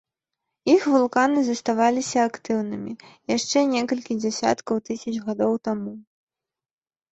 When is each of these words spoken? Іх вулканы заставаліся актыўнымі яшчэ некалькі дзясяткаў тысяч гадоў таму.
Іх 0.75 0.81
вулканы 0.93 1.39
заставаліся 1.49 2.19
актыўнымі 2.29 2.91
яшчэ 3.35 3.57
некалькі 3.75 4.19
дзясяткаў 4.25 4.83
тысяч 4.91 5.15
гадоў 5.29 5.53
таму. 5.71 5.93